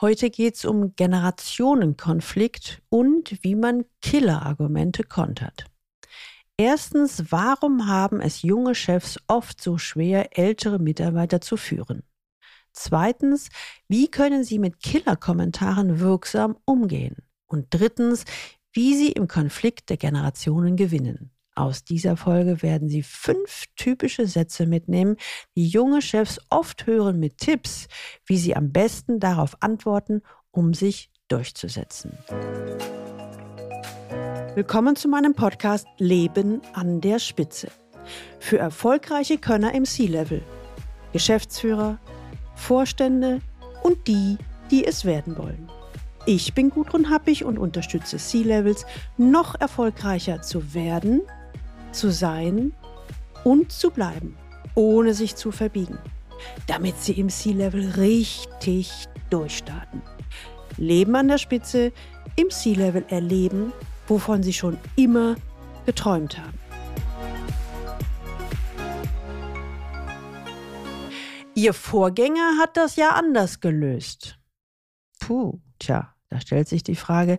Heute 0.00 0.30
geht 0.30 0.54
es 0.54 0.64
um 0.64 0.94
Generationenkonflikt 0.96 2.80
und 2.88 3.36
wie 3.42 3.54
man 3.54 3.84
Killerargumente 4.00 5.04
kontert. 5.04 5.66
Erstens, 6.56 7.30
warum 7.30 7.86
haben 7.86 8.22
es 8.22 8.40
junge 8.40 8.74
Chefs 8.74 9.18
oft 9.26 9.60
so 9.60 9.76
schwer, 9.76 10.38
ältere 10.38 10.78
Mitarbeiter 10.78 11.42
zu 11.42 11.58
führen? 11.58 12.02
Zweitens, 12.72 13.50
wie 13.88 14.10
können 14.10 14.42
sie 14.42 14.58
mit 14.58 14.80
Killerkommentaren 14.80 16.00
wirksam 16.00 16.56
umgehen? 16.64 17.16
Und 17.46 17.66
drittens, 17.68 18.24
wie 18.72 18.94
sie 18.96 19.12
im 19.12 19.28
Konflikt 19.28 19.90
der 19.90 19.98
Generationen 19.98 20.76
gewinnen. 20.76 21.30
Aus 21.60 21.84
dieser 21.84 22.16
Folge 22.16 22.62
werden 22.62 22.88
Sie 22.88 23.02
fünf 23.02 23.66
typische 23.76 24.26
Sätze 24.26 24.64
mitnehmen, 24.64 25.16
die 25.56 25.68
junge 25.68 26.00
Chefs 26.00 26.40
oft 26.48 26.86
hören 26.86 27.20
mit 27.20 27.36
Tipps, 27.36 27.86
wie 28.24 28.38
sie 28.38 28.56
am 28.56 28.72
besten 28.72 29.20
darauf 29.20 29.58
antworten, 29.60 30.22
um 30.52 30.72
sich 30.72 31.10
durchzusetzen. 31.28 32.16
Willkommen 34.54 34.96
zu 34.96 35.08
meinem 35.08 35.34
Podcast 35.34 35.86
Leben 35.98 36.62
an 36.72 37.02
der 37.02 37.18
Spitze. 37.18 37.68
Für 38.38 38.56
erfolgreiche 38.56 39.36
Könner 39.36 39.74
im 39.74 39.84
C-Level, 39.84 40.40
Geschäftsführer, 41.12 41.98
Vorstände 42.54 43.42
und 43.82 44.08
die, 44.08 44.38
die 44.70 44.86
es 44.86 45.04
werden 45.04 45.36
wollen. 45.36 45.70
Ich 46.24 46.54
bin 46.54 46.70
Gudrun 46.70 47.10
Happig 47.10 47.44
und 47.44 47.58
unterstütze 47.58 48.16
C-Levels, 48.16 48.86
noch 49.18 49.60
erfolgreicher 49.60 50.40
zu 50.40 50.72
werden 50.72 51.20
zu 51.92 52.10
sein 52.10 52.72
und 53.44 53.72
zu 53.72 53.90
bleiben, 53.90 54.36
ohne 54.74 55.14
sich 55.14 55.36
zu 55.36 55.52
verbiegen, 55.52 55.98
damit 56.66 56.98
sie 57.00 57.12
im 57.12 57.28
Sea-Level 57.28 57.90
richtig 57.92 59.06
durchstarten. 59.30 60.02
Leben 60.76 61.14
an 61.16 61.28
der 61.28 61.38
Spitze, 61.38 61.92
im 62.36 62.50
Sea-Level 62.50 63.04
erleben, 63.08 63.72
wovon 64.08 64.42
sie 64.42 64.52
schon 64.52 64.78
immer 64.96 65.36
geträumt 65.86 66.38
haben. 66.38 66.58
Ihr 71.54 71.74
Vorgänger 71.74 72.58
hat 72.58 72.76
das 72.76 72.96
ja 72.96 73.10
anders 73.10 73.60
gelöst. 73.60 74.38
Puh, 75.18 75.60
tja, 75.78 76.14
da 76.28 76.40
stellt 76.40 76.68
sich 76.68 76.82
die 76.82 76.96
Frage, 76.96 77.38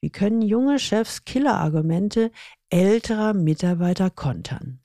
wie 0.00 0.10
können 0.10 0.42
junge 0.42 0.78
Chefs 0.78 1.24
Killerargumente 1.24 2.32
älterer 2.72 3.34
Mitarbeiter 3.34 4.10
kontern? 4.10 4.80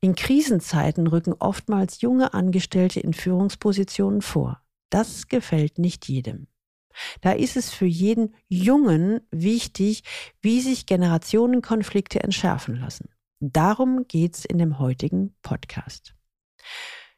In 0.00 0.14
Krisenzeiten 0.14 1.06
rücken 1.06 1.34
oftmals 1.34 2.00
junge 2.00 2.34
Angestellte 2.34 3.00
in 3.00 3.12
Führungspositionen 3.12 4.22
vor. 4.22 4.62
Das 4.90 5.28
gefällt 5.28 5.78
nicht 5.78 6.08
jedem. 6.08 6.48
Da 7.20 7.32
ist 7.32 7.56
es 7.56 7.70
für 7.70 7.86
jeden 7.86 8.34
Jungen 8.48 9.20
wichtig, 9.30 10.04
wie 10.40 10.60
sich 10.60 10.86
Generationenkonflikte 10.86 12.22
entschärfen 12.22 12.76
lassen. 12.76 13.08
Darum 13.40 14.06
geht's 14.06 14.44
in 14.44 14.58
dem 14.58 14.78
heutigen 14.78 15.34
Podcast. 15.42 16.14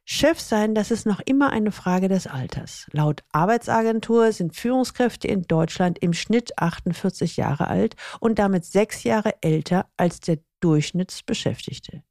Chef 0.06 0.38
sein, 0.38 0.74
das 0.74 0.90
ist 0.90 1.06
noch 1.06 1.20
immer 1.20 1.50
eine 1.50 1.72
Frage 1.72 2.08
des 2.08 2.26
Alters. 2.26 2.86
Laut 2.92 3.24
Arbeitsagentur 3.32 4.32
sind 4.32 4.54
Führungskräfte 4.54 5.28
in 5.28 5.42
Deutschland 5.42 5.98
im 5.98 6.12
Schnitt 6.12 6.58
48 6.58 7.38
Jahre 7.38 7.68
alt 7.68 7.96
und 8.20 8.38
damit 8.38 8.66
sechs 8.66 9.02
Jahre 9.02 9.34
älter 9.40 9.86
als 9.96 10.20
der 10.20 10.40
Durchschnittsbeschäftigte. 10.60 12.02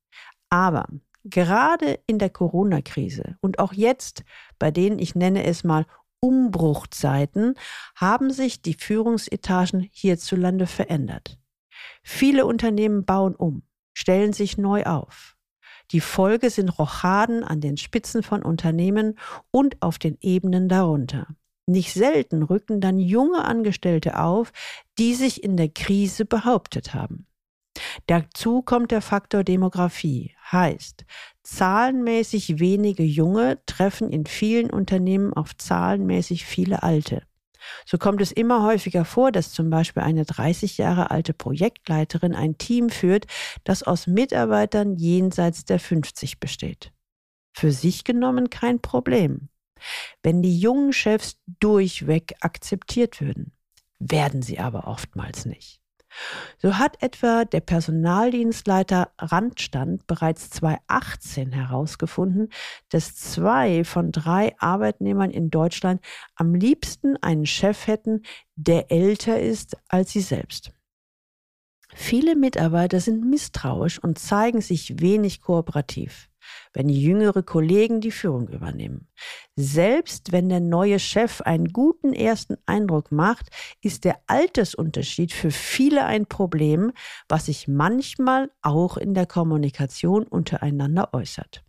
Aber 0.50 0.88
gerade 1.24 2.00
in 2.08 2.18
der 2.18 2.32
Corona-Krise 2.32 3.38
und 3.42 3.60
auch 3.60 3.74
jetzt, 3.74 4.24
bei 4.58 4.72
denen 4.72 4.98
ich 4.98 5.14
nenne 5.14 5.44
es 5.44 5.64
mal 5.64 5.86
Umbruchzeiten, 6.20 7.54
haben 7.96 8.32
sich 8.32 8.64
die 8.64 8.74
Führungsetagen 8.74 9.88
hierzulande 9.92 10.66
verändert. 10.66 11.38
Viele 12.02 12.48
Unternehmen 12.48 13.06
bauen 13.06 13.36
um, 13.36 13.64
stellen 13.94 14.34
sich 14.34 14.58
neu 14.58 14.84
auf. 14.84 15.33
Die 15.94 16.02
Folge 16.02 16.50
sind 16.50 16.70
Rochaden 16.80 17.44
an 17.44 17.62
den 17.62 17.78
Spitzen 17.78 18.24
von 18.24 18.42
Unternehmen 18.42 19.18
und 19.52 19.82
auf 19.82 20.00
den 20.00 20.18
Ebenen 20.22 20.68
darunter. 20.68 21.28
Nicht 21.68 21.94
selten 21.94 22.42
rücken 22.44 22.82
dann 22.82 23.00
junge 23.00 23.46
Angestellte 23.46 24.20
auf, 24.20 24.52
die 24.98 25.14
sich 25.14 25.44
in 25.44 25.56
der 25.56 25.70
Krise 25.70 26.26
behauptet 26.26 26.96
haben. 26.96 27.28
Dazu 28.08 28.64
kommt 28.64 28.92
der 28.92 29.02
Faktor 29.02 29.44
Demografie, 29.44 30.36
heißt, 30.52 31.06
zahlenmäßig 31.44 32.60
wenige 32.60 33.04
Junge 33.04 33.60
treffen 33.66 34.10
in 34.10 34.26
vielen 34.26 34.72
Unternehmen 34.72 35.34
auf 35.34 35.56
zahlenmäßig 35.56 36.46
viele 36.46 36.84
Alte. 36.84 37.24
So 37.86 37.98
kommt 37.98 38.22
es 38.22 38.32
immer 38.32 38.64
häufiger 38.64 39.06
vor, 39.06 39.32
dass 39.32 39.52
zum 39.52 39.70
Beispiel 39.70 40.04
eine 40.04 40.26
30 40.26 40.78
Jahre 40.78 41.12
alte 41.12 41.34
Projektleiterin 41.34 42.36
ein 42.36 42.58
Team 42.58 42.90
führt, 42.90 43.26
das 43.64 43.84
aus 43.84 44.08
Mitarbeitern 44.08 44.96
jenseits 44.96 45.66
der 45.66 45.80
50 45.80 46.40
besteht. 46.40 46.92
Für 47.56 47.72
sich 47.72 48.04
genommen 48.04 48.50
kein 48.50 48.82
Problem. 48.82 49.50
Wenn 50.22 50.42
die 50.42 50.58
jungen 50.58 50.94
Chefs 50.94 51.38
durchweg 51.60 52.36
akzeptiert 52.40 53.22
würden, 53.22 53.54
werden 54.00 54.42
sie 54.42 54.60
aber 54.60 54.88
oftmals 54.88 55.46
nicht. 55.46 55.83
So 56.62 56.78
hat 56.78 57.02
etwa 57.02 57.46
der 57.46 57.62
Personaldienstleiter 57.62 59.12
Randstand 59.18 60.08
bereits 60.08 60.50
2018 60.52 61.52
herausgefunden, 61.52 62.50
dass 62.90 63.16
zwei 63.16 63.84
von 63.84 64.12
drei 64.12 64.56
Arbeitnehmern 64.60 65.32
in 65.32 65.50
Deutschland 65.50 66.02
am 66.36 66.56
liebsten 66.56 67.18
einen 67.18 67.46
Chef 67.46 67.88
hätten, 67.88 68.24
der 68.56 68.92
älter 68.92 69.40
ist 69.40 69.78
als 69.88 70.12
sie 70.12 70.22
selbst. 70.22 70.72
Viele 71.96 72.36
Mitarbeiter 72.36 73.00
sind 73.00 73.30
misstrauisch 73.30 74.00
und 74.00 74.18
zeigen 74.18 74.62
sich 74.62 75.00
wenig 75.00 75.42
kooperativ 75.42 76.30
wenn 76.74 76.90
jüngere 76.90 77.44
Kollegen 77.44 78.02
die 78.02 78.12
Führung 78.12 78.48
übernehmen. 78.50 79.08
Selbst 79.56 80.32
wenn 80.32 80.50
der 80.50 80.60
neue 80.60 81.00
Chef 81.00 81.42
einen 81.42 81.68
guten 81.68 82.14
ersten 82.14 82.58
Eindruck 82.66 83.12
macht, 83.12 83.50
ist 83.82 84.04
der 84.04 84.20
Altersunterschied 84.28 85.32
für 85.32 85.52
viele 85.52 86.06
ein 86.06 86.26
Problem, 86.26 86.92
was 87.30 87.46
sich 87.46 87.68
manchmal 87.68 88.52
auch 88.62 88.98
in 88.98 89.14
der 89.14 89.26
Kommunikation 89.26 90.24
untereinander 90.24 91.14
äußert. 91.14 91.64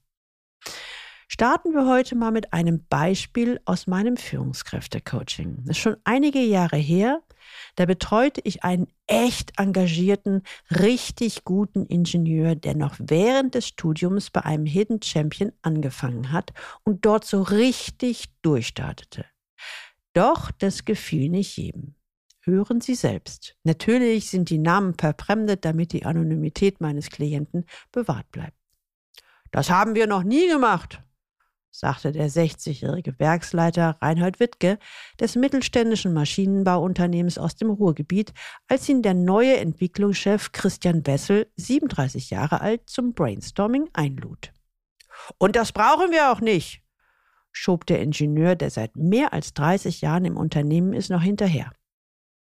Starten 1.34 1.74
wir 1.74 1.88
heute 1.88 2.16
mal 2.16 2.30
mit 2.30 2.54
einem 2.54 2.86
Beispiel 2.90 3.60
aus 3.66 3.88
meinem 3.88 4.18
Führungskräftecoaching. 4.18 5.64
Das 5.66 5.78
ist 5.78 5.82
schon 5.82 5.98
einige 6.04 6.38
Jahre 6.38 6.78
her. 6.78 7.24
Da 7.76 7.88
betreute 7.88 8.40
ich 8.44 8.64
einen 8.64 8.86
echt 9.08 9.60
engagierten, 9.60 10.44
richtig 10.70 11.44
guten 11.44 11.88
Ingenieur, 11.88 12.54
der 12.54 12.76
noch 12.76 12.98
während 13.00 13.56
des 13.56 13.66
Studiums 13.66 14.30
bei 14.30 14.42
einem 14.42 14.68
Hidden 14.68 15.02
Champion 15.02 15.52
angefangen 15.64 16.32
hat 16.32 16.54
und 16.84 17.04
dort 17.04 17.26
so 17.26 17.42
richtig 17.42 18.26
durchstartete. 18.44 19.26
Doch 20.14 20.52
das 20.52 20.86
gefiel 20.86 21.30
nicht 21.30 21.58
jedem. 21.58 21.96
Hören 22.42 22.80
Sie 22.80 22.94
selbst. 22.94 23.56
Natürlich 23.64 24.30
sind 24.30 24.52
die 24.52 24.60
Namen 24.60 24.94
verfremdet, 24.94 25.66
damit 25.66 25.94
die 25.94 26.06
Anonymität 26.06 26.80
meines 26.80 27.10
Klienten 27.10 27.66
bewahrt 27.92 28.30
bleibt. 28.32 28.54
Das 29.50 29.72
haben 29.72 29.96
wir 29.96 30.06
noch 30.06 30.24
nie 30.24 30.48
gemacht, 30.48 31.03
sagte 31.73 32.11
der 32.11 32.29
60-jährige 32.29 33.17
Werksleiter 33.17 33.97
Reinhold 33.99 34.40
Wittke 34.40 34.78
des 35.20 35.35
mittelständischen 35.35 36.14
Maschinenbauunternehmens 36.14 37.40
aus 37.40 37.55
dem 37.55 37.72
Ruhrgebiet, 37.72 38.31
als 38.67 38.87
ihn 38.87 39.02
der 39.02 39.16
neue 39.16 39.58
Entwicklungschef 39.58 40.52
Christian 40.52 41.05
Wessel, 41.08 41.52
37 41.58 42.29
Jahre 42.29 42.61
alt, 42.61 42.90
zum 42.90 43.14
Brainstorming 43.14 43.90
einlud. 43.93 44.53
Und 45.40 45.55
das 45.55 45.72
brauchen 45.72 46.11
wir 46.11 46.31
auch 46.31 46.41
nicht, 46.41 46.84
schob 47.52 47.87
der 47.87 48.02
Ingenieur, 48.02 48.55
der 48.55 48.69
seit 48.69 48.96
mehr 48.96 49.34
als 49.34 49.53
30 49.55 50.02
Jahren 50.02 50.26
im 50.26 50.37
Unternehmen 50.37 50.93
ist, 50.93 51.09
noch 51.09 51.23
hinterher. 51.23 51.72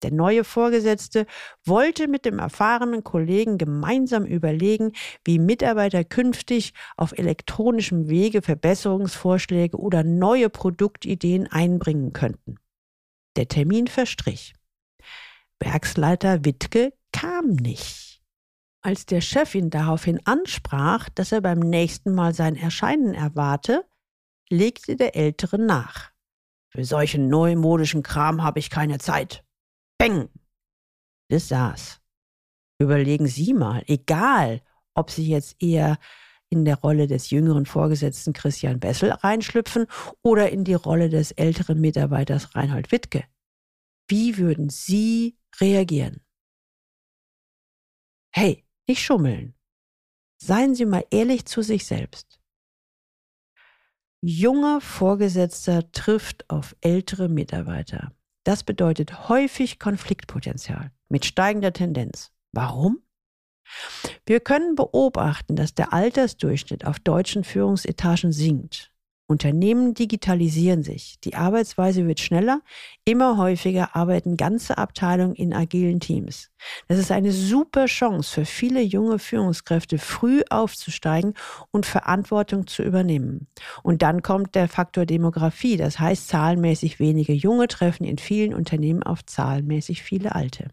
Der 0.06 0.14
neue 0.14 0.44
Vorgesetzte 0.44 1.26
wollte 1.66 2.08
mit 2.08 2.26
dem 2.26 2.38
erfahrenen 2.38 3.04
Kollegen 3.04 3.58
gemeinsam 3.58 4.24
überlegen, 4.24 4.92
wie 5.24 5.40
Mitarbeiter 5.40 6.04
künftig 6.04 6.76
auf 6.96 7.18
elektronischem 7.18 8.08
Wege 8.08 8.44
Verbesserungsvorschläge 8.44 9.78
oder 9.78 10.04
neue 10.04 10.52
Produktideen 10.52 11.48
einbringen 11.52 12.14
könnten. 12.14 12.58
Der 13.36 13.48
Termin 13.48 13.88
verstrich. 13.88 14.54
Werksleiter 15.60 16.46
Wittke 16.46 16.94
kam 17.12 17.56
nicht. 17.56 18.22
Als 18.84 19.08
der 19.08 19.22
Chef 19.22 19.56
ihn 19.56 19.72
daraufhin 19.72 20.20
ansprach, 20.28 21.10
dass 21.10 21.32
er 21.32 21.42
beim 21.42 21.58
nächsten 21.58 22.14
Mal 22.14 22.36
sein 22.36 22.56
Erscheinen 22.56 23.16
erwarte, 23.16 23.86
legte 24.52 24.98
der 24.98 25.16
Ältere 25.16 25.58
nach. 25.58 26.12
Für 26.70 26.86
solchen 26.86 27.28
neumodischen 27.28 28.04
Kram 28.04 28.44
habe 28.44 28.60
ich 28.60 28.70
keine 28.70 29.00
Zeit. 29.00 29.45
Beng! 29.98 30.30
Das 31.30 31.48
saß. 31.48 32.02
Überlegen 32.80 33.28
Sie 33.28 33.54
mal, 33.54 33.84
egal, 33.88 34.62
ob 34.94 35.10
Sie 35.10 35.28
jetzt 35.28 35.62
eher 35.62 35.98
in 36.50 36.66
der 36.66 36.78
Rolle 36.78 37.08
des 37.08 37.30
jüngeren 37.30 37.66
Vorgesetzten 37.66 38.34
Christian 38.34 38.80
Bessel 38.80 39.12
reinschlüpfen 39.12 39.88
oder 40.22 40.52
in 40.52 40.64
die 40.64 40.74
Rolle 40.74 41.10
des 41.10 41.32
älteren 41.32 41.82
Mitarbeiters 41.82 42.56
Reinhold 42.56 42.92
Wittke. 42.92 43.26
Wie 44.08 44.38
würden 44.38 44.70
Sie 44.70 45.38
reagieren? 45.60 46.22
Hey, 48.32 48.66
nicht 48.88 49.02
schummeln. 49.02 49.56
Seien 50.38 50.76
Sie 50.76 50.86
mal 50.86 51.06
ehrlich 51.10 51.46
zu 51.46 51.62
sich 51.62 51.86
selbst. 51.86 52.40
Junger 54.22 54.82
Vorgesetzter 54.82 55.92
trifft 55.92 56.50
auf 56.50 56.76
ältere 56.82 57.30
Mitarbeiter. 57.30 58.16
Das 58.46 58.64
bedeutet 58.64 59.28
häufig 59.28 59.80
Konfliktpotenzial 59.80 60.92
mit 61.10 61.26
steigender 61.26 61.74
Tendenz. 61.74 62.32
Warum? 62.52 63.02
Wir 64.26 64.40
können 64.40 64.76
beobachten, 64.76 65.56
dass 65.56 65.74
der 65.74 65.92
Altersdurchschnitt 65.92 66.86
auf 66.86 67.00
deutschen 67.00 67.44
Führungsetagen 67.44 68.32
sinkt. 68.32 68.94
Unternehmen 69.28 69.96
digitalisieren 69.96 70.84
sich, 70.84 71.20
die 71.24 71.34
Arbeitsweise 71.34 72.08
wird 72.08 72.20
schneller, 72.20 72.62
immer 73.06 73.38
häufiger 73.38 73.96
arbeiten 73.96 74.38
ganze 74.38 74.78
Abteilungen 74.78 75.34
in 75.34 75.52
agilen 75.52 76.00
Teams. 76.00 76.52
Das 76.88 77.00
ist 77.00 77.12
eine 77.12 77.32
super 77.32 77.88
Chance 77.88 78.32
für 78.32 78.46
viele 78.46 78.82
junge 78.82 79.18
Führungskräfte, 79.18 79.98
früh 79.98 80.44
aufzusteigen 80.52 81.34
und 81.72 81.88
Verantwortung 81.88 82.68
zu 82.68 82.84
übernehmen. 82.84 83.48
Und 83.82 84.04
dann 84.04 84.22
kommt 84.22 84.54
der 84.54 84.68
Faktor 84.68 85.08
Demografie, 85.08 85.78
das 85.78 86.00
heißt 86.00 86.28
zahlenmäßig 86.28 87.00
wenige 87.00 87.34
Junge 87.34 87.68
treffen 87.68 88.04
in 88.04 88.20
vielen 88.20 88.54
Unternehmen 88.54 89.02
auf 89.02 89.26
zahlenmäßig 89.26 90.04
viele 90.04 90.36
Alte. 90.36 90.70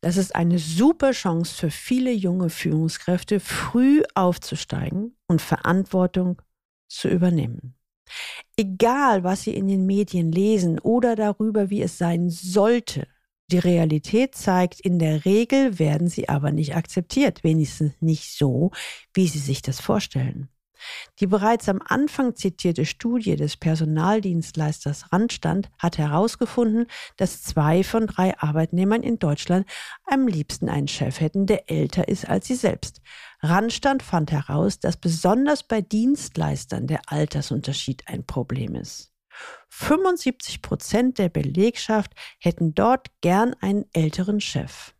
Das 0.00 0.16
ist 0.16 0.34
eine 0.34 0.58
super 0.58 1.12
Chance 1.12 1.54
für 1.54 1.70
viele 1.70 2.12
junge 2.12 2.50
Führungskräfte, 2.50 3.38
früh 3.40 4.02
aufzusteigen 4.14 5.16
und 5.28 5.40
Verantwortung 5.40 6.42
zu 6.88 7.08
übernehmen. 7.08 7.74
Egal, 8.56 9.24
was 9.24 9.42
Sie 9.42 9.54
in 9.54 9.68
den 9.68 9.86
Medien 9.86 10.30
lesen 10.30 10.78
oder 10.78 11.16
darüber, 11.16 11.70
wie 11.70 11.82
es 11.82 11.98
sein 11.98 12.30
sollte, 12.30 13.06
die 13.50 13.58
Realität 13.58 14.34
zeigt, 14.34 14.80
in 14.80 14.98
der 14.98 15.24
Regel 15.24 15.78
werden 15.78 16.08
sie 16.08 16.28
aber 16.28 16.50
nicht 16.50 16.74
akzeptiert, 16.74 17.44
wenigstens 17.44 17.92
nicht 18.00 18.32
so, 18.36 18.70
wie 19.12 19.28
Sie 19.28 19.38
sich 19.38 19.60
das 19.60 19.80
vorstellen. 19.80 20.48
Die 21.20 21.26
bereits 21.26 21.68
am 21.68 21.80
Anfang 21.84 22.34
zitierte 22.34 22.84
Studie 22.84 23.36
des 23.36 23.56
Personaldienstleisters 23.56 25.12
Randstand 25.12 25.70
hat 25.78 25.98
herausgefunden, 25.98 26.86
dass 27.16 27.42
zwei 27.42 27.82
von 27.84 28.06
drei 28.06 28.36
Arbeitnehmern 28.38 29.02
in 29.02 29.18
Deutschland 29.18 29.66
am 30.04 30.26
liebsten 30.26 30.68
einen 30.68 30.88
Chef 30.88 31.20
hätten, 31.20 31.46
der 31.46 31.70
älter 31.70 32.08
ist 32.08 32.28
als 32.28 32.46
sie 32.46 32.56
selbst. 32.56 33.00
Randstand 33.44 34.02
fand 34.02 34.32
heraus, 34.32 34.80
dass 34.80 34.96
besonders 34.96 35.62
bei 35.62 35.82
Dienstleistern 35.82 36.86
der 36.86 37.02
Altersunterschied 37.06 38.08
ein 38.08 38.24
Problem 38.24 38.74
ist. 38.74 39.12
75 39.68 40.62
Prozent 40.62 41.18
der 41.18 41.28
Belegschaft 41.28 42.12
hätten 42.38 42.74
dort 42.74 43.08
gern 43.20 43.54
einen 43.60 43.84
älteren 43.92 44.40
Chef. 44.40 44.94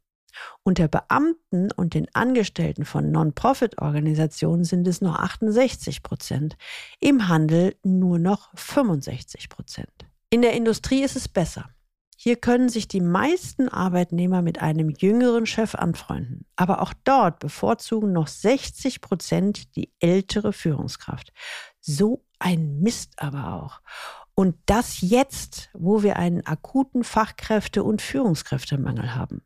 Unter 0.62 0.88
Beamten 0.88 1.70
und 1.72 1.94
den 1.94 2.12
Angestellten 2.12 2.84
von 2.84 3.10
Non-Profit-Organisationen 3.10 4.64
sind 4.64 4.86
es 4.88 5.00
nur 5.00 5.20
68 5.20 6.02
Prozent, 6.02 6.56
im 7.00 7.28
Handel 7.28 7.76
nur 7.82 8.18
noch 8.18 8.50
65 8.56 9.48
Prozent. 9.48 10.06
In 10.28 10.42
der 10.42 10.54
Industrie 10.54 11.02
ist 11.02 11.16
es 11.16 11.28
besser. 11.28 11.73
Hier 12.24 12.36
können 12.36 12.70
sich 12.70 12.88
die 12.88 13.02
meisten 13.02 13.68
Arbeitnehmer 13.68 14.40
mit 14.40 14.62
einem 14.62 14.88
jüngeren 14.88 15.44
Chef 15.44 15.74
anfreunden. 15.74 16.46
Aber 16.56 16.80
auch 16.80 16.94
dort 17.04 17.38
bevorzugen 17.38 18.12
noch 18.12 18.28
60 18.28 19.02
Prozent 19.02 19.76
die 19.76 19.92
ältere 20.00 20.54
Führungskraft. 20.54 21.34
So 21.82 22.24
ein 22.38 22.80
Mist 22.80 23.12
aber 23.18 23.52
auch. 23.52 23.82
Und 24.34 24.56
das 24.64 25.02
jetzt, 25.02 25.68
wo 25.74 26.02
wir 26.02 26.16
einen 26.16 26.46
akuten 26.46 27.04
Fachkräfte- 27.04 27.84
und 27.84 28.00
Führungskräftemangel 28.00 29.14
haben. 29.14 29.42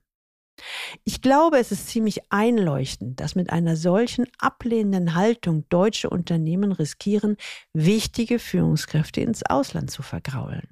Ich 1.02 1.20
glaube, 1.20 1.58
es 1.58 1.72
ist 1.72 1.88
ziemlich 1.88 2.30
einleuchtend, 2.30 3.18
dass 3.18 3.34
mit 3.34 3.50
einer 3.50 3.74
solchen 3.74 4.26
ablehnenden 4.38 5.16
Haltung 5.16 5.68
deutsche 5.68 6.10
Unternehmen 6.10 6.70
riskieren, 6.70 7.38
wichtige 7.72 8.38
Führungskräfte 8.38 9.20
ins 9.20 9.42
Ausland 9.42 9.90
zu 9.90 10.02
vergraulen. 10.02 10.68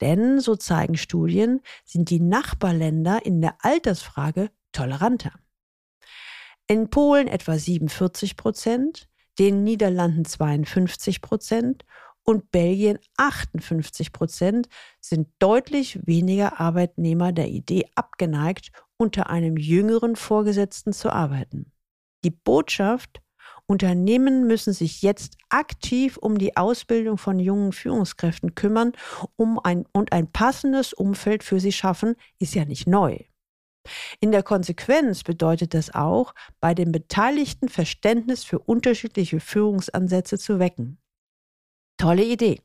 Denn, 0.00 0.40
so 0.40 0.56
zeigen 0.56 0.96
Studien, 0.96 1.60
sind 1.84 2.10
die 2.10 2.20
Nachbarländer 2.20 3.24
in 3.24 3.40
der 3.40 3.56
Altersfrage 3.60 4.50
toleranter. 4.72 5.32
In 6.66 6.90
Polen 6.90 7.28
etwa 7.28 7.58
47 7.58 8.36
Prozent, 8.36 9.08
den 9.38 9.64
Niederlanden 9.64 10.24
52 10.24 11.22
Prozent 11.22 11.84
und 12.24 12.50
Belgien 12.50 12.98
58 13.16 14.12
Prozent 14.12 14.68
sind 15.00 15.28
deutlich 15.38 16.06
weniger 16.06 16.60
Arbeitnehmer 16.60 17.32
der 17.32 17.48
Idee 17.48 17.86
abgeneigt, 17.94 18.70
unter 18.98 19.30
einem 19.30 19.56
jüngeren 19.56 20.14
Vorgesetzten 20.14 20.92
zu 20.92 21.10
arbeiten. 21.10 21.72
Die 22.24 22.30
Botschaft, 22.30 23.22
Unternehmen 23.68 24.46
müssen 24.46 24.72
sich 24.72 25.02
jetzt 25.02 25.36
aktiv 25.50 26.16
um 26.16 26.38
die 26.38 26.56
Ausbildung 26.56 27.18
von 27.18 27.38
jungen 27.38 27.72
Führungskräften 27.72 28.54
kümmern 28.54 28.92
um 29.36 29.60
ein, 29.62 29.84
und 29.92 30.12
ein 30.12 30.32
passendes 30.32 30.94
Umfeld 30.94 31.44
für 31.44 31.60
sie 31.60 31.72
schaffen, 31.72 32.16
ist 32.38 32.54
ja 32.54 32.64
nicht 32.64 32.86
neu. 32.86 33.18
In 34.20 34.32
der 34.32 34.42
Konsequenz 34.42 35.22
bedeutet 35.22 35.74
das 35.74 35.94
auch, 35.94 36.34
bei 36.60 36.74
den 36.74 36.92
Beteiligten 36.92 37.68
Verständnis 37.68 38.42
für 38.44 38.58
unterschiedliche 38.58 39.40
Führungsansätze 39.40 40.38
zu 40.38 40.58
wecken. 40.58 40.98
Tolle 41.98 42.24
Idee. 42.24 42.60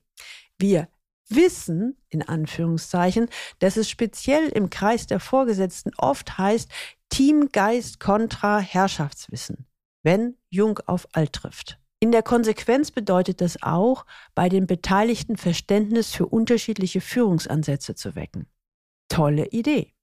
Wir 0.57 0.87
wissen, 1.29 1.97
in 2.09 2.21
Anführungszeichen, 2.21 3.29
dass 3.59 3.77
es 3.77 3.89
speziell 3.89 4.49
im 4.49 4.69
Kreis 4.69 5.07
der 5.07 5.19
Vorgesetzten 5.19 5.91
oft 5.97 6.37
heißt, 6.37 6.69
Teamgeist 7.09 7.99
kontra 7.99 8.59
Herrschaftswissen, 8.59 9.65
wenn 10.03 10.37
Jung 10.49 10.79
auf 10.85 11.07
Alt 11.13 11.33
trifft. 11.33 11.79
In 11.99 12.11
der 12.11 12.21
Konsequenz 12.21 12.91
bedeutet 12.91 13.39
das 13.39 13.63
auch, 13.63 14.05
bei 14.35 14.49
den 14.49 14.67
Beteiligten 14.67 15.37
Verständnis 15.37 16.13
für 16.13 16.27
unterschiedliche 16.27 16.99
Führungsansätze 16.99 17.95
zu 17.95 18.15
wecken. 18.15 18.47
Tolle 19.07 19.47
Idee. 19.47 19.93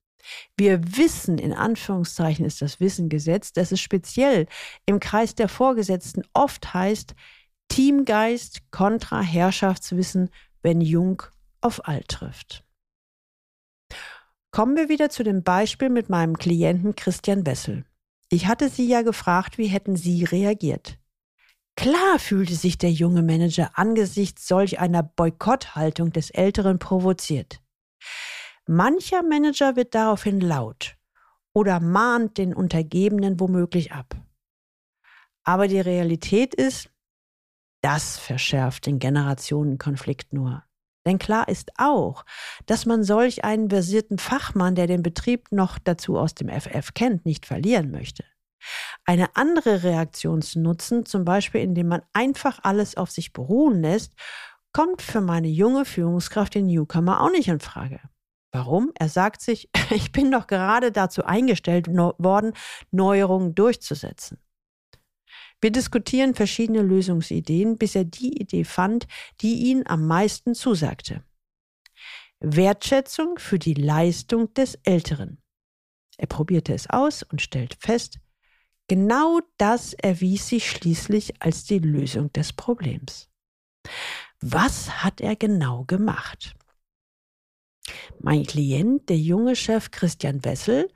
Wir 0.57 0.97
wissen, 0.97 1.39
in 1.39 1.53
Anführungszeichen 1.53 2.45
ist 2.45 2.63
das 2.63 2.81
Wissen 2.81 3.09
gesetzt, 3.09 3.57
dass 3.57 3.73
es 3.73 3.81
speziell 3.81 4.47
im 4.87 5.01
Kreis 5.01 5.35
der 5.35 5.49
Vorgesetzten 5.49 6.23
oft 6.33 6.73
heißt, 6.73 7.15
Teamgeist 7.69 8.71
kontra 8.71 9.21
Herrschaftswissen, 9.21 10.31
wenn 10.63 10.81
Jung 10.81 11.23
auf 11.61 11.87
Alt 11.87 12.09
trifft. 12.09 12.65
Kommen 14.51 14.77
wir 14.77 14.89
wieder 14.89 15.11
zu 15.11 15.23
dem 15.23 15.43
Beispiel 15.43 15.91
mit 15.91 16.09
meinem 16.09 16.37
Klienten 16.37 16.97
Christian 16.97 17.47
Wessel. 17.47 17.85
Ich 18.33 18.47
hatte 18.47 18.69
Sie 18.69 18.87
ja 18.87 19.03
gefragt, 19.03 19.59
wie 19.59 19.67
hätten 19.67 19.97
Sie 19.97 20.23
reagiert? 20.23 20.99
Klar 21.77 22.19
fühlte 22.19 22.55
sich 22.55 22.79
der 22.79 22.93
junge 22.93 23.23
Manager 23.23 23.73
angesichts 23.75 24.47
solch 24.47 24.79
einer 24.79 25.03
Boykotthaltung 25.03 26.13
des 26.13 26.31
Älteren 26.31 26.79
provoziert. 26.79 27.61
Mancher 28.67 29.25
Manager 29.25 29.75
wird 29.75 29.97
daraufhin 29.97 30.41
laut 30.41 30.97
oder 31.53 31.81
mahnt 31.81 32.39
den 32.39 32.55
Untergebenen 32.55 33.41
womöglich 33.41 33.91
ab. 33.93 34.15
Aber 35.43 35.67
die 35.67 35.81
Realität 35.81 36.55
ist, 36.55 36.89
das 37.83 38.17
verschärft 38.17 38.87
den 38.87 39.01
Generationenkonflikt 39.01 40.33
nur. 40.33 40.63
Denn 41.11 41.19
klar 41.19 41.49
ist 41.49 41.73
auch, 41.77 42.25
dass 42.67 42.87
man 42.87 43.03
solch 43.03 43.43
einen 43.43 43.69
versierten 43.69 44.19
Fachmann, 44.19 44.77
der 44.77 44.87
den 44.87 45.03
Betrieb 45.03 45.51
noch 45.51 45.81
dazu 45.81 46.17
aus 46.17 46.37
dem 46.37 46.49
FF 46.49 46.95
kennt, 46.95 47.27
nicht 47.27 47.47
verlieren 47.47 47.91
möchte. 47.91 48.23
Eine 49.05 49.35
andere 49.35 49.83
Reaktion 49.83 50.41
zu 50.41 50.61
nutzen, 50.61 51.05
zum 51.07 51.25
Beispiel 51.25 51.63
indem 51.63 51.89
man 51.89 52.03
einfach 52.13 52.61
alles 52.63 52.97
auf 52.97 53.11
sich 53.11 53.33
beruhen 53.33 53.83
lässt, 53.83 54.15
kommt 54.73 55.03
für 55.03 55.21
meine 55.21 55.49
junge 55.49 55.85
Führungskraft 55.85 56.55
den 56.55 56.67
Newcomer 56.67 57.21
auch 57.23 57.33
nicht 57.33 57.49
in 57.49 57.59
Frage. 57.59 57.99
Warum? 58.53 58.93
Er 58.95 59.09
sagt 59.09 59.41
sich, 59.41 59.69
ich 59.91 60.13
bin 60.13 60.31
doch 60.31 60.47
gerade 60.47 60.93
dazu 60.93 61.25
eingestellt 61.25 61.89
worden, 61.89 62.53
Neuerungen 62.93 63.57
durchzusetzen. 63.57 64.39
Wir 65.61 65.71
diskutieren 65.71 66.35
verschiedene 66.35 66.83
Lösungsideen, 66.83 67.77
bis 67.77 67.95
er 67.95 68.05
die 68.05 68.41
Idee 68.41 68.65
fand, 68.65 69.07
die 69.41 69.71
ihn 69.71 69.87
am 69.87 70.07
meisten 70.07 70.55
zusagte. 70.55 71.23
Wertschätzung 72.41 73.39
für 73.39 73.59
die 73.59 73.75
Leistung 73.75 74.53
des 74.55 74.77
Älteren. 74.85 75.43
Er 76.17 76.27
probierte 76.27 76.73
es 76.73 76.89
aus 76.89 77.23
und 77.23 77.43
stellt 77.43 77.75
fest, 77.75 78.19
genau 78.89 79.41
das 79.59 79.93
erwies 79.93 80.49
sich 80.49 80.71
schließlich 80.71 81.43
als 81.43 81.65
die 81.65 81.79
Lösung 81.79 82.33
des 82.33 82.55
Problems. 82.55 83.29
Was 84.41 85.03
hat 85.05 85.21
er 85.21 85.37
genau 85.37 85.85
gemacht? 85.85 86.55
Mein 88.19 88.45
Klient, 88.45 89.09
der 89.09 89.19
junge 89.19 89.57
Chef 89.57 89.91
Christian 89.91 90.45
Wessel, 90.45 90.91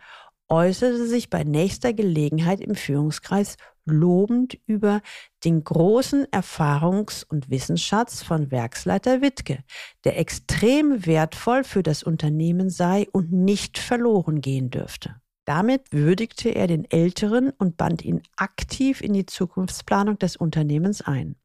äußerte 0.49 1.07
sich 1.07 1.31
bei 1.31 1.45
nächster 1.45 1.93
Gelegenheit 1.93 2.61
im 2.61 2.75
Führungskreis 2.75 3.57
lobend 3.87 4.59
über 4.67 5.01
den 5.45 5.63
großen 5.63 6.27
Erfahrungs- 6.27 7.25
und 7.25 7.51
Wissensschatz 7.51 8.23
von 8.23 8.51
Werksleiter 8.51 9.21
Wittke, 9.21 9.65
der 10.05 10.19
extrem 10.19 11.07
wertvoll 11.07 11.65
für 11.65 11.83
das 11.83 12.03
Unternehmen 12.03 12.71
sei 12.71 13.07
und 13.13 13.33
nicht 13.33 13.79
verloren 13.79 14.41
gehen 14.41 14.71
dürfte. 14.71 15.21
Damit 15.45 15.93
würdigte 15.93 16.51
er 16.51 16.67
den 16.67 16.91
Älteren 16.91 17.51
und 17.51 17.77
band 17.77 18.05
ihn 18.05 18.23
aktiv 18.37 19.03
in 19.03 19.13
die 19.13 19.27
Zukunftsplanung 19.27 20.19
des 20.19 20.37
Unternehmens 20.37 21.03
ein. 21.03 21.37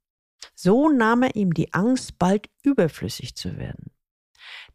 So 0.56 0.90
nahm 0.90 1.24
er 1.24 1.36
ihm 1.36 1.54
die 1.54 1.74
Angst, 1.74 2.18
bald 2.18 2.50
überflüssig 2.64 3.36
zu 3.36 3.58
werden. 3.58 3.92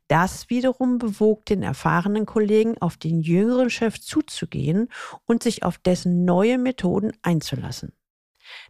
Das 0.08 0.50
wiederum 0.50 0.98
bewog 0.98 1.46
den 1.46 1.62
erfahrenen 1.62 2.26
Kollegen, 2.26 2.76
auf 2.80 2.96
den 2.96 3.20
jüngeren 3.20 3.70
Chef 3.70 4.00
zuzugehen 4.00 4.88
und 5.24 5.42
sich 5.42 5.62
auf 5.62 5.78
dessen 5.78 6.24
neue 6.24 6.58
Methoden 6.58 7.12
einzulassen. 7.22 7.92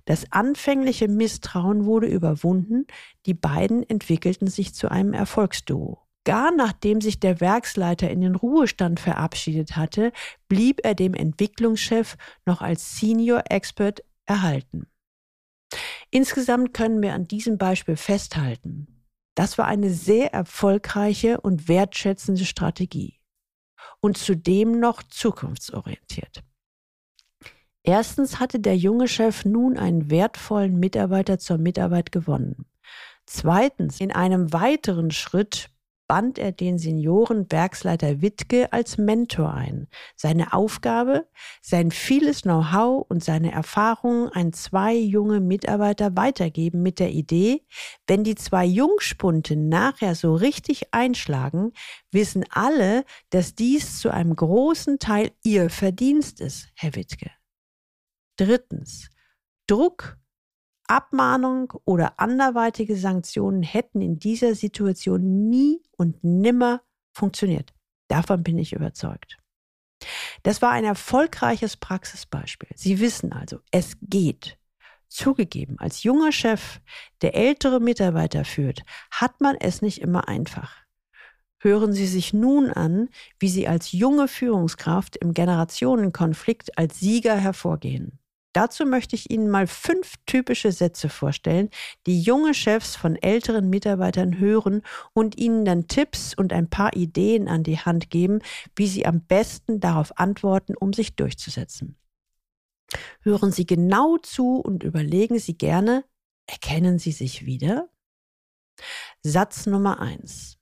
Das 0.05 0.31
anfängliche 0.31 1.09
Misstrauen 1.09 1.85
wurde 1.85 2.07
überwunden, 2.07 2.87
die 3.27 3.35
beiden 3.35 3.83
entwickelten 3.83 4.47
sich 4.47 4.75
zu 4.75 4.91
einem 4.91 5.13
Erfolgsduo. 5.13 6.01
Gar 6.25 6.53
nachdem 6.53 7.01
sich 7.01 7.21
der 7.21 7.41
Werksleiter 7.41 8.11
in 8.11 8.23
den 8.23 8.35
Ruhestand 8.35 8.99
verabschiedet 8.99 9.77
hatte, 9.77 10.13
blieb 10.49 10.81
er 10.83 10.95
dem 10.95 11.13
Entwicklungschef 11.13 12.17
noch 12.47 12.63
als 12.63 12.97
Senior 12.99 13.43
Expert 13.51 14.03
erhalten. 14.25 14.87
Insgesamt 16.11 16.73
können 16.73 17.03
wir 17.03 17.13
an 17.13 17.27
diesem 17.27 17.59
Beispiel 17.59 17.97
festhalten, 17.97 18.94
das 19.35 19.59
war 19.59 19.67
eine 19.67 19.91
sehr 19.91 20.33
erfolgreiche 20.33 21.41
und 21.41 21.69
wertschätzende 21.69 22.45
Strategie 22.45 23.21
und 24.01 24.17
zudem 24.17 24.79
noch 24.79 25.03
zukunftsorientiert. 25.03 26.43
Erstens 27.83 28.41
hatte 28.41 28.61
der 28.61 28.77
junge 28.77 29.09
Chef 29.09 29.45
nun 29.45 29.77
einen 29.77 30.11
wertvollen 30.11 30.79
Mitarbeiter 30.79 31.39
zur 31.39 31.59
Mitarbeit 31.59 32.13
gewonnen. 32.13 32.67
Zweitens, 33.27 34.01
in 34.01 34.13
einem 34.13 34.53
weiteren 34.53 35.11
Schritt 35.11 35.71
band 36.07 36.39
er 36.39 36.53
den 36.53 36.79
Seniorenwerksleiter 36.79 38.21
Wittke 38.21 38.73
als 38.73 38.99
Mentor 38.99 39.55
ein. 39.55 39.89
Seine 40.17 40.53
Aufgabe, 40.53 41.27
sein 41.63 41.91
vieles 41.91 42.43
Know-how 42.43 43.07
und 43.09 43.25
seine 43.25 43.53
Erfahrungen 43.53 44.29
an 44.29 44.53
zwei 44.53 44.95
junge 44.95 45.41
Mitarbeiter 45.41 46.17
weitergeben 46.17 46.83
mit 46.83 46.99
der 46.99 47.11
Idee, 47.11 47.65
wenn 48.07 48.25
die 48.25 48.35
zwei 48.35 48.65
Jungspunte 48.65 49.57
nachher 49.57 50.15
so 50.15 50.35
richtig 50.35 50.93
einschlagen, 50.93 51.73
wissen 52.11 52.45
alle, 52.51 53.05
dass 53.31 53.55
dies 53.55 53.99
zu 53.99 54.11
einem 54.11 54.37
großen 54.37 54.99
Teil 54.99 55.31
ihr 55.43 55.71
Verdienst 55.71 56.41
ist, 56.41 56.69
Herr 56.75 56.95
Wittke. 56.95 57.31
Drittens. 58.37 59.11
Druck 59.67 60.19
Abmahnung 60.87 61.73
oder 61.85 62.21
anderweitige 62.21 62.97
Sanktionen 62.97 63.63
hätten 63.63 64.01
in 64.01 64.19
dieser 64.19 64.55
Situation 64.55 65.49
nie 65.49 65.83
und 65.97 66.23
nimmer 66.23 66.83
funktioniert. 67.13 67.73
Davon 68.09 68.43
bin 68.43 68.59
ich 68.59 68.73
überzeugt. 68.73 69.39
Das 70.43 70.61
war 70.61 70.73
ein 70.73 70.85
erfolgreiches 70.85 71.77
Praxisbeispiel. 71.77 72.71
Sie 72.75 73.01
wissen 73.01 73.33
also, 73.33 73.61
es 73.71 73.97
geht. 74.03 74.59
Zugegeben, 75.09 75.79
als 75.79 76.03
junger 76.03 76.33
Chef, 76.33 76.81
der 77.23 77.37
ältere 77.37 77.81
Mitarbeiter 77.81 78.45
führt, 78.45 78.83
hat 79.11 79.41
man 79.41 79.57
es 79.57 79.81
nicht 79.81 80.01
immer 80.01 80.29
einfach. 80.29 80.85
Hören 81.61 81.93
Sie 81.93 82.07
sich 82.07 82.35
nun 82.35 82.71
an, 82.71 83.09
wie 83.39 83.49
Sie 83.49 83.69
als 83.69 83.93
junge 83.93 84.29
Führungskraft 84.29 85.17
im 85.17 85.33
Generationenkonflikt 85.33 86.77
als 86.77 87.01
Sieger 87.01 87.37
hervorgehen. 87.37 88.19
Dazu 88.55 88.87
möchte 88.87 89.17
ich 89.17 89.31
Ihnen 89.31 89.51
mal 89.51 89.67
fünf 89.67 90.15
typische 90.27 90.71
Sätze 90.71 91.09
vorstellen, 91.09 91.71
die 92.07 92.23
junge 92.23 92.55
Chefs 92.55 92.95
von 92.95 93.17
älteren 93.17 93.69
Mitarbeitern 93.69 94.39
hören 94.39 94.83
und 95.13 95.37
ihnen 95.37 95.65
dann 95.65 95.89
Tipps 95.89 96.35
und 96.35 96.53
ein 96.53 96.71
paar 96.71 96.95
Ideen 96.95 97.49
an 97.49 97.65
die 97.65 97.81
Hand 97.81 98.11
geben, 98.11 98.39
wie 98.77 98.87
sie 98.87 99.07
am 99.07 99.23
besten 99.23 99.81
darauf 99.81 100.17
antworten, 100.19 100.77
um 100.77 100.93
sich 100.93 101.17
durchzusetzen. 101.17 101.99
Hören 103.23 103.51
Sie 103.51 103.67
genau 103.67 104.19
zu 104.19 104.61
und 104.61 104.85
überlegen 104.85 105.41
Sie 105.41 105.59
gerne, 105.59 106.05
erkennen 106.47 107.01
Sie 107.01 107.13
sich 107.13 107.47
wieder? 107.47 107.89
Satz 109.25 109.67
Nummer 109.67 109.99
eins. 109.99 110.59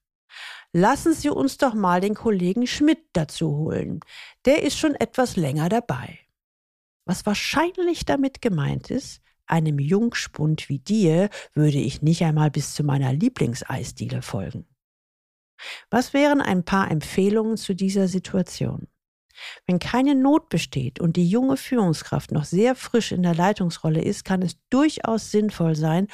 Lassen 0.73 1.13
Sie 1.13 1.29
uns 1.29 1.59
doch 1.59 1.75
mal 1.75 2.01
den 2.01 2.15
Kollegen 2.15 2.67
Schmidt 2.67 3.05
dazu 3.13 3.55
holen. 3.55 4.01
Der 4.47 4.63
ist 4.63 4.79
schon 4.79 4.95
etwas 4.95 5.37
länger 5.37 5.69
dabei. 5.69 6.22
Was 7.05 7.27
wahrscheinlich 7.27 8.05
damit 8.05 8.43
gemeint 8.43 8.91
ist, 8.91 9.21
einem 9.47 9.79
Jungspund 9.79 10.69
wie 10.69 10.79
dir 10.79 11.29
würde 11.55 11.79
ich 11.79 12.03
nicht 12.03 12.23
einmal 12.23 12.51
bis 12.51 12.75
zu 12.75 12.85
meiner 12.85 13.13
Lieblingseisdiele 13.13 14.23
folgen. 14.23 14.67
Was 15.91 16.13
wären 16.13 16.41
ein 16.41 16.65
paar 16.65 16.91
Empfehlungen 16.91 17.57
zu 17.57 17.75
dieser 17.75 18.09
Situation? 18.09 18.89
Wenn 19.67 19.79
keine 19.79 20.15
Not 20.15 20.49
besteht 20.49 21.01
und 21.01 21.17
die 21.17 21.29
junge 21.29 21.57
Führungskraft 21.57 22.33
noch 22.33 22.45
sehr 22.45 22.75
frisch 22.75 23.13
in 23.13 23.23
der 23.23 23.35
Leitungsrolle 23.35 24.03
ist, 24.03 24.25
kann 24.25 24.43
es 24.43 24.57
durchaus 24.71 25.31
sinnvoll 25.31 25.75
sein, 25.75 26.09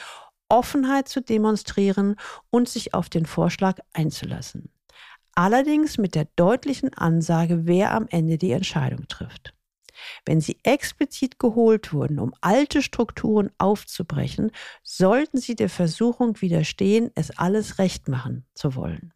Offenheit 0.49 1.09
zu 1.09 1.21
demonstrieren 1.21 2.17
und 2.51 2.69
sich 2.69 2.95
auf 2.95 3.09
den 3.09 3.27
Vorschlag 3.27 3.79
einzulassen. 3.93 4.73
Allerdings 5.35 5.99
mit 5.99 6.15
der 6.15 6.27
deutlichen 6.37 6.95
Ansage, 6.95 7.67
wer 7.67 7.93
am 7.93 8.07
Ende 8.09 8.39
die 8.39 8.53
Entscheidung 8.53 9.07
trifft. 9.09 9.55
Wenn 10.29 10.43
sie 10.43 10.59
explizit 10.63 11.39
geholt 11.39 11.95
wurden, 11.95 12.19
um 12.19 12.35
alte 12.43 12.83
Strukturen 12.83 13.51
aufzubrechen, 13.57 14.53
sollten 14.83 15.39
sie 15.39 15.57
der 15.57 15.71
Versuchung 15.71 16.43
widerstehen, 16.43 17.11
es 17.15 17.31
alles 17.39 17.79
recht 17.79 18.09
machen 18.09 18.45
zu 18.53 18.75
wollen. 18.75 19.15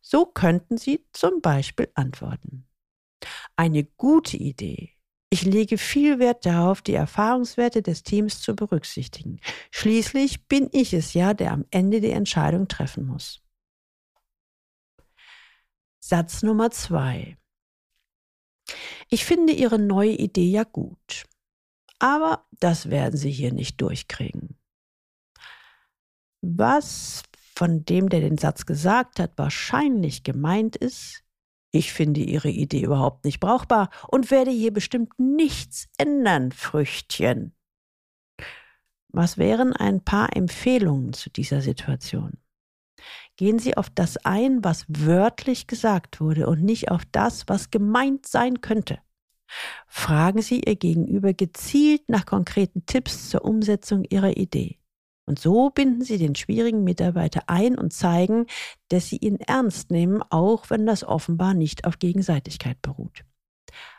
So 0.00 0.24
könnten 0.24 0.78
sie 0.78 1.04
zum 1.12 1.42
Beispiel 1.42 1.90
antworten. 1.96 2.66
Eine 3.56 3.84
gute 3.84 4.38
Idee. 4.38 4.94
Ich 5.28 5.44
lege 5.44 5.76
viel 5.76 6.18
Wert 6.18 6.46
darauf, 6.46 6.80
die 6.80 6.94
Erfahrungswerte 6.94 7.82
des 7.82 8.02
Teams 8.04 8.40
zu 8.40 8.56
berücksichtigen. 8.56 9.38
Schließlich 9.70 10.48
bin 10.48 10.70
ich 10.72 10.94
es 10.94 11.12
ja, 11.12 11.34
der 11.34 11.52
am 11.52 11.66
Ende 11.70 12.00
die 12.00 12.12
Entscheidung 12.12 12.68
treffen 12.68 13.04
muss. 13.04 13.42
Satz 16.00 16.42
Nummer 16.42 16.70
zwei. 16.70 17.36
Ich 19.08 19.24
finde 19.24 19.52
Ihre 19.52 19.78
neue 19.78 20.12
Idee 20.12 20.50
ja 20.50 20.64
gut. 20.64 21.24
Aber 21.98 22.46
das 22.60 22.90
werden 22.90 23.16
Sie 23.16 23.30
hier 23.30 23.52
nicht 23.52 23.80
durchkriegen. 23.80 24.58
Was 26.40 27.22
von 27.54 27.84
dem, 27.84 28.08
der 28.08 28.20
den 28.20 28.36
Satz 28.36 28.66
gesagt 28.66 29.20
hat, 29.20 29.38
wahrscheinlich 29.38 30.24
gemeint 30.24 30.76
ist, 30.76 31.22
ich 31.70 31.92
finde 31.92 32.20
Ihre 32.20 32.50
Idee 32.50 32.82
überhaupt 32.82 33.24
nicht 33.24 33.40
brauchbar 33.40 33.90
und 34.08 34.30
werde 34.30 34.50
hier 34.50 34.72
bestimmt 34.72 35.18
nichts 35.18 35.88
ändern, 35.98 36.52
Früchtchen. 36.52 37.56
Was 39.08 39.38
wären 39.38 39.72
ein 39.72 40.04
paar 40.04 40.36
Empfehlungen 40.36 41.12
zu 41.12 41.30
dieser 41.30 41.60
Situation? 41.62 42.43
Gehen 43.36 43.58
Sie 43.58 43.76
auf 43.76 43.90
das 43.90 44.16
ein, 44.18 44.62
was 44.62 44.84
wörtlich 44.88 45.66
gesagt 45.66 46.20
wurde 46.20 46.46
und 46.46 46.62
nicht 46.62 46.90
auf 46.90 47.02
das, 47.10 47.44
was 47.48 47.70
gemeint 47.70 48.26
sein 48.26 48.60
könnte. 48.60 48.98
Fragen 49.86 50.40
Sie 50.40 50.60
Ihr 50.60 50.76
Gegenüber 50.76 51.34
gezielt 51.34 52.08
nach 52.08 52.26
konkreten 52.26 52.86
Tipps 52.86 53.30
zur 53.30 53.44
Umsetzung 53.44 54.04
Ihrer 54.04 54.36
Idee. 54.36 54.78
Und 55.26 55.38
so 55.38 55.70
binden 55.70 56.02
Sie 56.02 56.18
den 56.18 56.34
schwierigen 56.34 56.84
Mitarbeiter 56.84 57.44
ein 57.48 57.78
und 57.78 57.92
zeigen, 57.92 58.46
dass 58.88 59.08
Sie 59.08 59.16
ihn 59.16 59.40
ernst 59.40 59.90
nehmen, 59.90 60.22
auch 60.22 60.70
wenn 60.70 60.86
das 60.86 61.02
offenbar 61.02 61.54
nicht 61.54 61.86
auf 61.86 61.98
Gegenseitigkeit 61.98 62.80
beruht. 62.82 63.24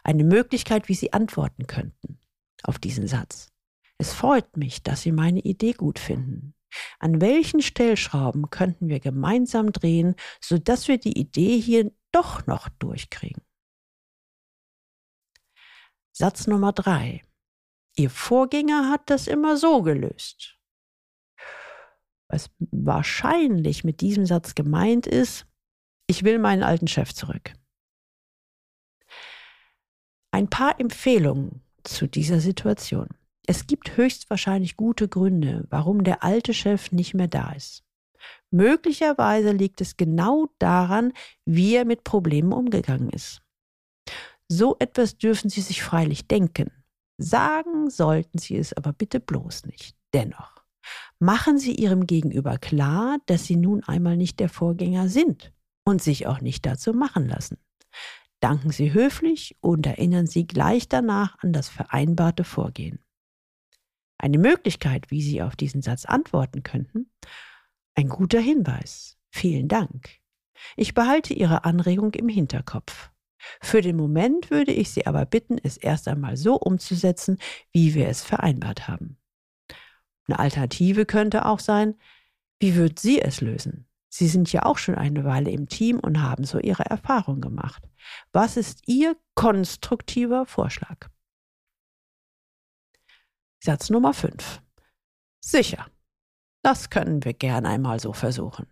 Eine 0.04 0.24
Möglichkeit, 0.24 0.88
wie 0.88 0.94
Sie 0.94 1.14
antworten 1.14 1.68
könnten 1.68 2.20
auf 2.64 2.80
diesen 2.80 3.08
Satz. 3.08 3.52
Es 3.98 4.14
freut 4.14 4.58
mich, 4.58 4.84
dass 4.84 5.02
Sie 5.02 5.12
meine 5.12 5.40
Idee 5.40 5.74
gut 5.74 6.00
finden. 6.00 6.55
An 7.00 7.22
welchen 7.22 7.62
Stellschrauben 7.62 8.50
könnten 8.50 8.88
wir 8.88 9.00
gemeinsam 9.00 9.72
drehen, 9.72 10.16
sodass 10.42 10.88
wir 10.88 10.98
die 10.98 11.18
Idee 11.18 11.60
hier 11.60 11.92
doch 12.12 12.46
noch 12.48 12.70
durchkriegen? 12.70 13.44
Satz 16.12 16.48
Nummer 16.48 16.72
drei. 16.72 17.22
Ihr 17.98 18.10
Vorgänger 18.10 18.90
hat 18.90 19.10
das 19.10 19.28
immer 19.28 19.58
so 19.58 19.82
gelöst. 19.82 20.58
Was 22.28 22.50
wahrscheinlich 22.60 23.84
mit 23.84 24.02
diesem 24.02 24.26
Satz 24.26 24.56
gemeint 24.56 25.08
ist, 25.08 25.46
ich 26.08 26.24
will 26.24 26.40
meinen 26.40 26.64
alten 26.64 26.88
Chef 26.88 27.14
zurück. 27.14 27.54
Ein 30.32 30.50
paar 30.50 30.80
Empfehlungen 30.80 31.62
zu 31.84 32.08
dieser 32.08 32.40
Situation. 32.40 33.10
Es 33.48 33.68
gibt 33.68 33.98
höchstwahrscheinlich 33.98 34.76
gute 34.76 35.08
Gründe, 35.08 35.66
warum 35.70 36.04
der 36.04 36.24
alte 36.24 36.54
Chef 36.54 36.92
nicht 36.92 37.14
mehr 37.14 37.28
da 37.28 37.52
ist. 37.52 37.84
Möglicherweise 38.52 39.52
liegt 39.52 39.82
es 39.82 39.98
genau 39.98 40.48
daran, 40.60 41.14
wie 41.46 41.76
er 41.76 41.86
mit 41.86 42.04
Problemen 42.04 42.54
umgegangen 42.54 43.10
ist. 43.10 43.42
So 44.48 44.76
etwas 44.80 45.18
dürfen 45.18 45.50
Sie 45.50 45.62
sich 45.62 45.84
freilich 45.84 46.28
denken. 46.28 46.72
Sagen 47.18 47.90
sollten 47.90 48.38
Sie 48.38 48.58
es 48.58 48.74
aber 48.74 48.94
bitte 48.94 49.20
bloß 49.20 49.66
nicht. 49.66 49.96
Dennoch, 50.14 50.64
machen 51.20 51.58
Sie 51.58 51.76
Ihrem 51.76 52.08
Gegenüber 52.08 52.58
klar, 52.58 53.18
dass 53.26 53.46
Sie 53.46 53.56
nun 53.56 53.84
einmal 53.84 54.18
nicht 54.18 54.40
der 54.40 54.50
Vorgänger 54.50 55.10
sind 55.10 55.54
und 55.84 56.02
sich 56.02 56.28
auch 56.28 56.42
nicht 56.42 56.66
dazu 56.66 56.94
machen 56.94 57.28
lassen. 57.28 57.58
Danken 58.40 58.72
Sie 58.72 58.94
höflich 58.94 59.58
und 59.62 59.86
erinnern 59.86 60.28
Sie 60.28 60.46
gleich 60.46 60.88
danach 60.88 61.38
an 61.40 61.54
das 61.54 61.70
vereinbarte 61.70 62.44
Vorgehen. 62.44 63.00
Eine 64.18 64.38
Möglichkeit, 64.38 65.12
wie 65.12 65.22
Sie 65.22 65.42
auf 65.42 65.56
diesen 65.56 65.82
Satz 65.82 66.06
antworten 66.06 66.64
könnten, 66.64 67.12
ein 67.96 68.10
guter 68.10 68.40
Hinweis. 68.40 69.18
Vielen 69.30 69.68
Dank. 69.68 70.10
Ich 70.76 70.94
behalte 70.94 71.34
Ihre 71.34 71.66
Anregung 71.66 72.14
im 72.14 72.30
Hinterkopf. 72.30 73.12
Für 73.62 73.82
den 73.82 73.96
Moment 73.96 74.50
würde 74.50 74.72
ich 74.72 74.90
Sie 74.92 75.06
aber 75.06 75.26
bitten, 75.26 75.58
es 75.62 75.78
erst 75.78 76.08
einmal 76.08 76.38
so 76.38 76.56
umzusetzen, 76.56 77.38
wie 77.72 77.94
wir 77.94 78.08
es 78.08 78.24
vereinbart 78.24 78.88
haben. 78.88 79.18
Eine 80.28 80.40
Alternative 80.40 81.06
könnte 81.06 81.46
auch 81.46 81.60
sein, 81.60 81.96
wie 82.60 82.76
würden 82.76 82.98
Sie 82.98 83.22
es 83.22 83.42
lösen? 83.42 83.88
Sie 84.10 84.28
sind 84.28 84.52
ja 84.52 84.64
auch 84.64 84.78
schon 84.78 84.96
eine 84.96 85.26
Weile 85.26 85.52
im 85.52 85.68
Team 85.68 86.00
und 86.00 86.22
haben 86.22 86.46
so 86.46 86.58
Ihre 86.58 86.86
Erfahrung 86.86 87.42
gemacht. 87.42 87.84
Was 88.32 88.56
ist 88.56 88.88
Ihr 88.88 89.18
konstruktiver 89.36 90.46
Vorschlag? 90.46 91.10
Satz 93.66 93.90
Nummer 93.90 94.14
5. 94.14 94.62
Sicher. 95.44 95.88
Das 96.62 96.92
können 96.92 97.26
wir 97.26 97.34
gern 97.34 97.66
einmal 97.66 98.00
so 98.00 98.14
versuchen. 98.14 98.68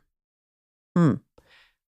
Hm. 0.96 1.20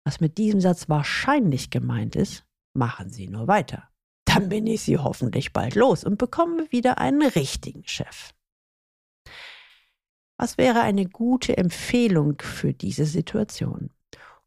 Was 0.04 0.20
mit 0.20 0.38
diesem 0.38 0.60
Satz 0.60 0.88
wahrscheinlich 0.88 1.70
gemeint 1.70 2.14
ist, 2.14 2.44
machen 2.74 3.10
Sie 3.10 3.26
nur 3.26 3.48
weiter. 3.48 3.88
Dann 4.24 4.48
bin 4.48 4.68
ich 4.68 4.82
Sie 4.82 4.98
hoffentlich 4.98 5.52
bald 5.52 5.74
los 5.74 6.04
und 6.04 6.16
bekomme 6.16 6.70
wieder 6.70 6.98
einen 6.98 7.22
richtigen 7.22 7.82
Chef. 7.88 8.34
Was 10.38 10.56
wäre 10.56 10.82
eine 10.82 11.06
gute 11.06 11.56
Empfehlung 11.56 12.40
für 12.40 12.72
diese 12.72 13.04
Situation? 13.04 13.90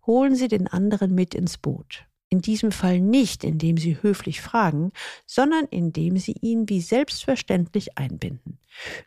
Holen 0.06 0.38
Sie 0.38 0.48
den 0.48 0.70
anderen 0.70 1.14
mit 1.14 1.36
ins 1.36 1.58
Boot. 1.58 2.08
In 2.30 2.42
diesem 2.42 2.72
Fall 2.72 3.00
nicht, 3.00 3.44
indem 3.44 3.78
Sie 3.78 4.02
höflich 4.02 4.42
fragen, 4.42 4.92
sondern 5.26 5.66
indem 5.66 6.18
Sie 6.18 6.36
ihn 6.42 6.68
wie 6.68 6.82
selbstverständlich 6.82 7.98
einbinden. 7.98 8.60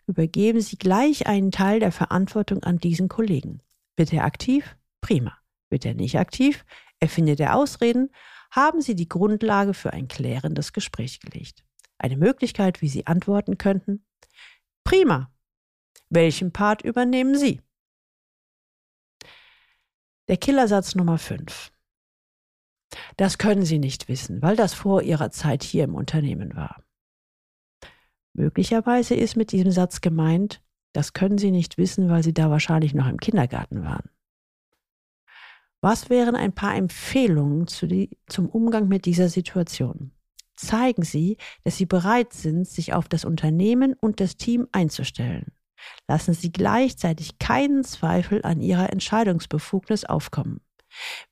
Übergeben 0.07 0.61
Sie 0.61 0.79
gleich 0.79 1.27
einen 1.27 1.51
Teil 1.51 1.81
der 1.81 1.93
Verantwortung 1.93 2.63
an 2.63 2.79
diesen 2.79 3.09
Kollegen. 3.09 3.61
Wird 3.97 4.13
er 4.13 4.25
aktiv? 4.25 4.77
Prima. 5.01 5.37
Wird 5.69 5.85
er 5.85 5.95
nicht 5.95 6.19
aktiv? 6.19 6.65
Erfindet 7.01 7.41
er 7.41 7.57
Ausreden? 7.57 8.11
Haben 8.51 8.81
Sie 8.81 8.95
die 8.95 9.09
Grundlage 9.09 9.75
für 9.75 9.93
ein 9.93 10.09
klärendes 10.09 10.73
Gespräch 10.73 11.21
gelegt. 11.21 11.65
Eine 11.99 12.17
Möglichkeit, 12.17 12.81
wie 12.81 12.89
Sie 12.89 13.07
antworten 13.07 13.59
könnten? 13.59 14.07
Prima. 14.85 15.31
Welchen 16.09 16.53
Part 16.53 16.83
übernehmen 16.83 17.37
Sie? 17.37 17.61
Der 20.29 20.37
Killersatz 20.37 20.95
Nummer 20.95 21.19
5. 21.19 21.73
Das 23.17 23.39
können 23.39 23.65
Sie 23.65 23.79
nicht 23.79 24.09
wissen, 24.09 24.43
weil 24.43 24.57
das 24.57 24.75
vor 24.75 25.03
Ihrer 25.03 25.31
Zeit 25.31 25.63
hier 25.63 25.85
im 25.85 25.95
Unternehmen 25.95 26.57
war. 26.57 26.83
Möglicherweise 28.33 29.15
ist 29.15 29.37
mit 29.37 29.53
diesem 29.53 29.73
Satz 29.73 30.01
gemeint, 30.01 30.63
das 30.93 31.13
können 31.13 31.39
Sie 31.39 31.51
nicht 31.51 31.77
wissen, 31.79 32.09
weil 32.09 32.23
Sie 32.23 32.33
da 32.33 32.51
wahrscheinlich 32.51 32.95
noch 32.95 33.09
im 33.09 33.19
Kindergarten 33.19 33.83
waren. 33.85 34.09
Was 35.81 36.11
wären 36.11 36.35
ein 36.35 36.53
paar 36.53 36.75
Empfehlungen 36.75 37.67
zu 37.67 37.87
die, 37.87 38.19
zum 38.27 38.49
Umgang 38.49 38.89
mit 38.89 39.05
dieser 39.05 39.29
Situation? 39.29 40.13
Zeigen 40.57 41.03
Sie, 41.03 41.37
dass 41.63 41.77
Sie 41.77 41.87
bereit 41.87 42.33
sind, 42.33 42.67
sich 42.67 42.95
auf 42.95 43.09
das 43.09 43.25
Unternehmen 43.25 43.95
und 43.95 44.19
das 44.19 44.37
Team 44.37 44.67
einzustellen. 44.73 45.53
Lassen 46.09 46.35
Sie 46.35 46.51
gleichzeitig 46.51 47.39
keinen 47.39 47.85
Zweifel 47.85 48.43
an 48.45 48.61
Ihrer 48.61 48.91
Entscheidungsbefugnis 48.93 50.05
aufkommen. 50.05 50.61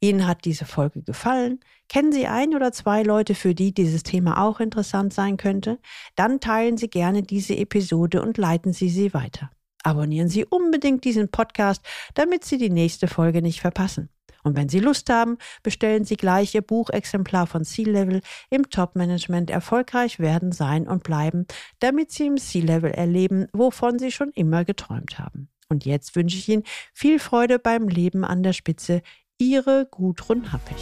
Ihnen 0.00 0.26
hat 0.26 0.44
diese 0.44 0.64
Folge 0.64 1.02
gefallen? 1.02 1.60
Kennen 1.88 2.10
Sie 2.10 2.26
ein 2.26 2.54
oder 2.54 2.72
zwei 2.72 3.02
Leute, 3.02 3.34
für 3.34 3.54
die 3.54 3.72
dieses 3.72 4.02
Thema 4.02 4.42
auch 4.42 4.60
interessant 4.60 5.12
sein 5.12 5.36
könnte? 5.36 5.78
Dann 6.16 6.40
teilen 6.40 6.76
Sie 6.76 6.88
gerne 6.88 7.22
diese 7.22 7.56
Episode 7.56 8.22
und 8.22 8.38
leiten 8.38 8.72
Sie 8.72 8.88
sie 8.88 9.14
weiter. 9.14 9.50
Abonnieren 9.82 10.28
Sie 10.28 10.44
unbedingt 10.44 11.04
diesen 11.04 11.30
Podcast, 11.30 11.84
damit 12.14 12.44
Sie 12.44 12.58
die 12.58 12.70
nächste 12.70 13.08
Folge 13.08 13.42
nicht 13.42 13.60
verpassen. 13.60 14.08
Und 14.44 14.56
wenn 14.56 14.68
Sie 14.68 14.80
Lust 14.80 15.08
haben, 15.08 15.38
bestellen 15.62 16.04
Sie 16.04 16.16
gleich 16.16 16.54
Ihr 16.54 16.62
Buchexemplar 16.62 17.46
von 17.46 17.64
C-Level 17.64 18.20
im 18.50 18.68
Top-Management 18.70 19.50
erfolgreich 19.50 20.18
werden, 20.18 20.52
sein 20.52 20.88
und 20.88 21.04
bleiben, 21.04 21.46
damit 21.78 22.10
Sie 22.10 22.26
im 22.26 22.36
C-Level 22.36 22.90
erleben, 22.90 23.46
wovon 23.52 23.98
Sie 23.98 24.10
schon 24.10 24.30
immer 24.34 24.64
geträumt 24.64 25.18
haben. 25.18 25.48
Und 25.68 25.84
jetzt 25.84 26.16
wünsche 26.16 26.36
ich 26.36 26.48
Ihnen 26.48 26.64
viel 26.92 27.18
Freude 27.18 27.58
beim 27.58 27.88
Leben 27.88 28.24
an 28.24 28.42
der 28.42 28.52
Spitze. 28.52 29.02
Ihre 29.38 29.86
Gudrun 29.90 30.52
Happig. 30.52 30.76